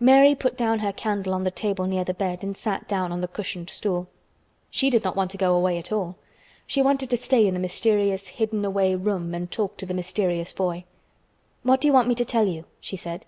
Mary 0.00 0.34
put 0.34 0.56
down 0.56 0.80
her 0.80 0.92
candle 0.92 1.32
on 1.32 1.44
the 1.44 1.48
table 1.52 1.86
near 1.86 2.02
the 2.02 2.12
bed 2.12 2.42
and 2.42 2.56
sat 2.56 2.88
down 2.88 3.12
on 3.12 3.20
the 3.20 3.28
cushioned 3.28 3.70
stool. 3.70 4.08
She 4.68 4.90
did 4.90 5.04
not 5.04 5.14
want 5.14 5.30
to 5.30 5.36
go 5.36 5.54
away 5.54 5.78
at 5.78 5.92
all. 5.92 6.16
She 6.66 6.82
wanted 6.82 7.08
to 7.10 7.16
stay 7.16 7.46
in 7.46 7.54
the 7.54 7.60
mysterious 7.60 8.26
hidden 8.26 8.64
away 8.64 8.96
room 8.96 9.32
and 9.32 9.48
talk 9.48 9.76
to 9.76 9.86
the 9.86 9.94
mysterious 9.94 10.52
boy. 10.52 10.86
"What 11.62 11.80
do 11.80 11.86
you 11.86 11.92
want 11.92 12.08
me 12.08 12.16
to 12.16 12.24
tell 12.24 12.48
you?" 12.48 12.64
she 12.80 12.96
said. 12.96 13.26